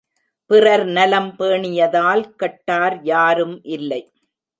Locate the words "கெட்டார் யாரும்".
2.39-3.55